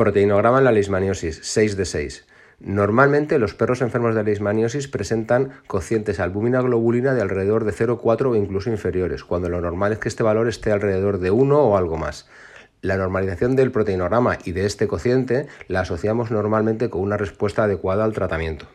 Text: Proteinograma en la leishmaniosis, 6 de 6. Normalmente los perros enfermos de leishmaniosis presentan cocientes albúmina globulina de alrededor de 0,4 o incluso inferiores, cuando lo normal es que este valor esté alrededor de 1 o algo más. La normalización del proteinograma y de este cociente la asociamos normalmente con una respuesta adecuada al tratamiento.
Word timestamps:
Proteinograma 0.00 0.56
en 0.56 0.64
la 0.64 0.72
leishmaniosis, 0.72 1.40
6 1.42 1.76
de 1.76 1.84
6. 1.84 2.26
Normalmente 2.58 3.38
los 3.38 3.52
perros 3.52 3.82
enfermos 3.82 4.14
de 4.14 4.24
leishmaniosis 4.24 4.88
presentan 4.88 5.50
cocientes 5.66 6.20
albúmina 6.20 6.62
globulina 6.62 7.12
de 7.12 7.20
alrededor 7.20 7.64
de 7.64 7.74
0,4 7.74 8.30
o 8.30 8.34
incluso 8.34 8.70
inferiores, 8.70 9.24
cuando 9.24 9.50
lo 9.50 9.60
normal 9.60 9.92
es 9.92 9.98
que 9.98 10.08
este 10.08 10.22
valor 10.22 10.48
esté 10.48 10.72
alrededor 10.72 11.18
de 11.18 11.30
1 11.30 11.54
o 11.54 11.76
algo 11.76 11.98
más. 11.98 12.30
La 12.80 12.96
normalización 12.96 13.56
del 13.56 13.72
proteinograma 13.72 14.38
y 14.42 14.52
de 14.52 14.64
este 14.64 14.88
cociente 14.88 15.48
la 15.68 15.80
asociamos 15.80 16.30
normalmente 16.30 16.88
con 16.88 17.02
una 17.02 17.18
respuesta 17.18 17.64
adecuada 17.64 18.04
al 18.04 18.14
tratamiento. 18.14 18.68